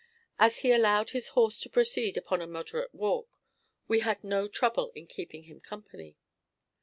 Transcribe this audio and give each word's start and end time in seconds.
As 0.39 0.61
he 0.61 0.71
allowed 0.71 1.11
his 1.11 1.27
horse 1.37 1.59
to 1.59 1.69
proceed 1.69 2.17
upon 2.17 2.41
a 2.41 2.47
moderate 2.47 2.91
walk, 2.91 3.29
we 3.87 3.99
had 3.99 4.23
no 4.23 4.47
trouble 4.47 4.91
in 4.95 5.05
keeping 5.05 5.43
him 5.43 5.59
company. 5.59 6.17